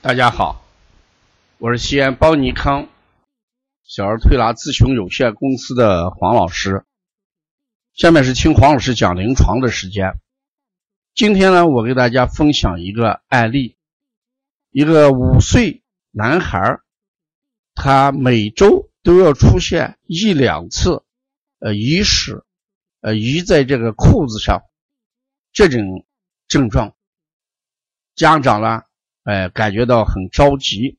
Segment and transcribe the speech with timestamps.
[0.00, 0.64] 大家好，
[1.58, 2.88] 我是西安邦尼康
[3.82, 6.84] 小儿推拿咨询有限公司的黄老师。
[7.94, 10.12] 下面是听黄老师讲临床的时间。
[11.16, 13.76] 今天呢，我给大家分享一个案例：
[14.70, 16.78] 一个五岁男孩，
[17.74, 21.02] 他每周都要出现一两次，
[21.58, 22.44] 呃，遗屎，
[23.00, 24.62] 呃，遗在这个裤子上
[25.52, 26.06] 这种
[26.46, 26.94] 症状。
[28.14, 28.84] 家长呢？
[29.28, 30.96] 哎，感觉到很着急，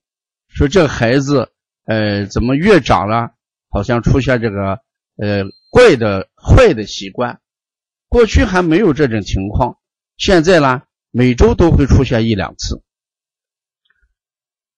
[0.50, 1.52] 说这孩子，
[1.86, 3.32] 呃，怎么越长了，
[3.72, 4.82] 好像出现这个
[5.16, 7.42] 呃怪的坏的习惯，
[8.08, 9.80] 过去还没有这种情况，
[10.16, 12.84] 现在呢，每周都会出现一两次。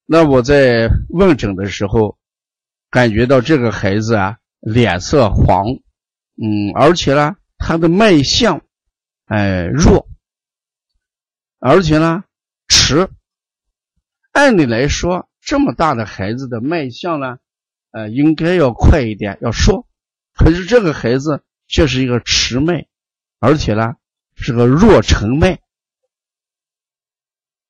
[0.05, 2.17] 那我在问诊的时候，
[2.89, 5.65] 感觉到这个孩子啊，脸色黄，
[6.37, 8.61] 嗯，而且呢，他的脉象，
[9.25, 10.07] 哎，弱，
[11.59, 12.23] 而且呢，
[12.69, 13.09] 迟。
[14.31, 17.37] 按理来说，这么大的孩子的脉象呢，
[17.91, 19.87] 呃，应该要快一点，要说。
[20.33, 22.87] 可是这个孩子却是一个迟脉，
[23.39, 23.95] 而且呢
[24.35, 25.59] 是个弱沉脉。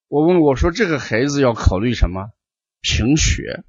[0.08, 2.32] 我问我说这个孩子要考虑什么？
[2.82, 3.64] 贫血。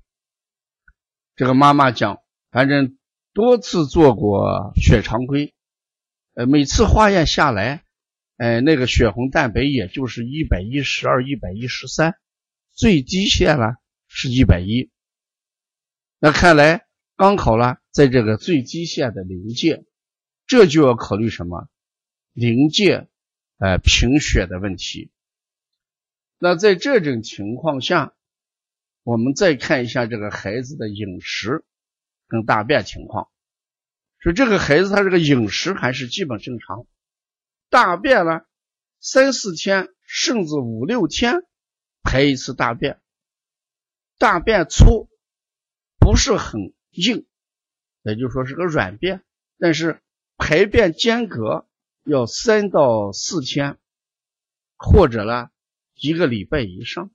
[1.34, 2.18] 这个妈妈讲，
[2.50, 2.98] 反正
[3.32, 5.54] 多次做过血常规，
[6.34, 7.84] 呃，每次化验下来，
[8.36, 12.16] 哎，那个血红蛋白也就是一百一十二、一百一十三。
[12.72, 13.76] 最低线呢
[14.08, 14.90] 是一百一，
[16.18, 19.84] 那看来刚好呢在这个最低线的临界，
[20.46, 21.68] 这就要考虑什么
[22.32, 23.08] 临界
[23.58, 25.10] 呃贫血的问题。
[26.38, 28.14] 那在这种情况下，
[29.02, 31.64] 我们再看一下这个孩子的饮食
[32.26, 33.28] 跟大便情况，
[34.18, 36.86] 说这个孩子他这个饮食还是基本正常，
[37.68, 38.40] 大便呢
[38.98, 41.44] 三四天甚至五六天。
[42.03, 43.00] 排一次大便，
[44.19, 45.08] 大便粗，
[45.98, 47.27] 不是很硬，
[48.03, 49.25] 也就是说是个软便，
[49.58, 50.03] 但是
[50.36, 51.67] 排便间隔
[52.05, 53.79] 要三到四天，
[54.77, 55.51] 或者呢
[55.95, 57.11] 一个礼拜以上。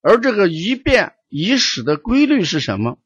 [0.00, 3.00] 而这个一便一屎的规律是什么？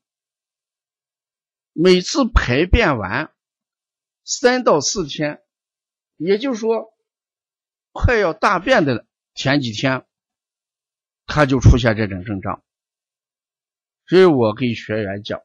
[1.73, 3.33] 每次排便完
[4.25, 5.43] 三到四天，
[6.17, 6.93] 也就是说
[7.93, 9.07] 快要大便的了。
[9.35, 10.05] 前几天
[11.27, 12.63] 他就出现这种症状，
[14.07, 15.41] 所以我给学员讲，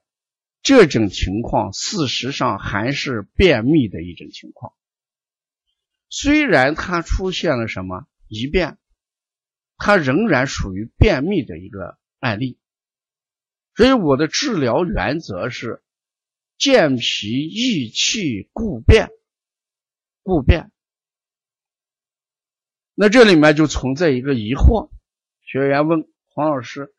[0.61, 4.73] 这种情况事实上还是便秘的一种情况。
[6.09, 8.77] 虽然他出现了什么一便，
[9.77, 12.59] 他仍然属于便秘的一个案例。
[13.75, 15.83] 所以我的治疗原则是
[16.57, 19.09] 健脾益气固便，
[20.23, 20.71] 固便。
[23.00, 24.90] 那这里面就存在一个疑惑，
[25.44, 26.91] 学员问黄老师：“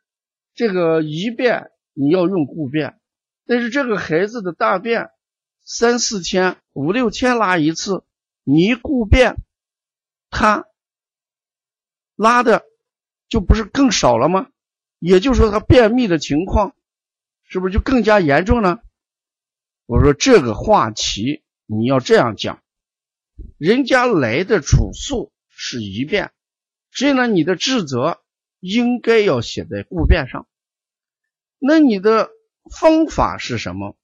[0.55, 3.01] 这个一便你要用固便，
[3.47, 5.11] 但是这个孩子的大便
[5.61, 8.05] 三四天、五六天拉一次，
[8.45, 9.39] 你一固便，
[10.31, 10.67] 他
[12.15, 12.65] 拉的
[13.29, 14.47] 就不是更少了吗？
[15.01, 16.77] 也就是说，他便秘的情况
[17.43, 18.79] 是不是就更加严重呢？”
[19.87, 22.63] 我说这个话题你要这样讲，
[23.57, 25.33] 人家来的主诉。
[25.61, 26.31] 是一便，
[26.93, 28.23] 所以呢，你的治则
[28.61, 30.47] 应该要写在固变上。
[31.59, 32.31] 那你的
[32.71, 33.97] 方法是什么？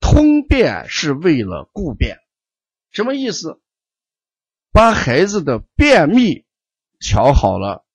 [0.00, 2.18] 通便是为了固变，
[2.90, 3.60] 什么意思？
[4.72, 6.46] 把孩子的便秘
[6.98, 7.86] 调好了，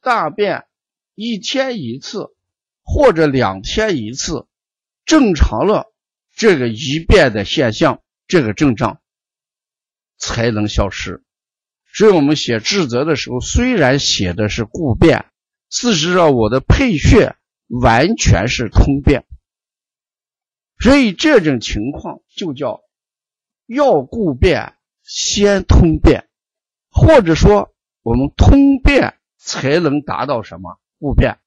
[0.00, 0.66] 大便
[1.14, 2.34] 一天一次
[2.82, 4.48] 或者两天一次，
[5.04, 5.94] 正常了，
[6.32, 9.00] 这个一便的现象，这个症状
[10.16, 11.22] 才能消失。
[11.96, 15.26] 所以我们写治则的时候，虽然写的是固变，
[15.70, 17.36] 事实上我的配穴
[17.68, 19.24] 完全是通便。
[20.80, 22.80] 所以这种情况就叫
[23.66, 24.74] 要固变
[25.04, 26.28] 先通便，
[26.90, 27.72] 或者说
[28.02, 31.38] 我们通便才能达到什么固变。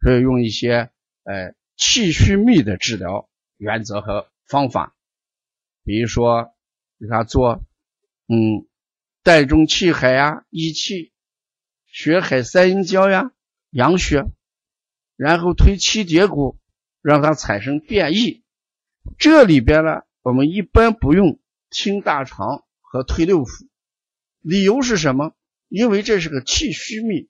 [0.00, 0.92] 所以用一些
[1.24, 4.94] 呃气虚秘的治疗原则和方法，
[5.82, 6.54] 比如说
[7.00, 7.64] 给他做
[8.28, 8.68] 嗯。
[9.22, 11.12] 带中气海呀，益气；
[11.86, 13.32] 血海三阴交呀，
[13.70, 14.24] 养血。
[15.16, 16.58] 然后推七节骨，
[17.00, 18.42] 让它产生变异。
[19.18, 21.38] 这里边呢，我们一般不用
[21.70, 23.68] 清大肠和推六腑，
[24.40, 25.36] 理由是什么？
[25.68, 27.28] 因为这是个气虚秘，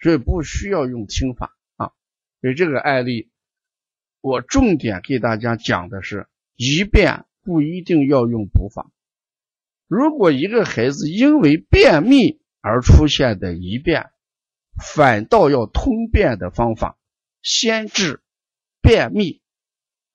[0.00, 1.92] 所以不需要用清法啊。
[2.40, 3.30] 所以这个案例，
[4.22, 8.90] 我重点给大家讲的是，一遍不一定要用补法。
[9.86, 14.10] 如果一个孩子因为便秘而出现的遗便，
[14.82, 16.98] 反倒要通便的方法，
[17.40, 18.22] 先治
[18.82, 19.42] 便秘，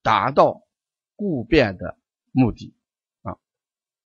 [0.03, 0.61] 达到
[1.15, 1.97] 固便的
[2.31, 2.75] 目的。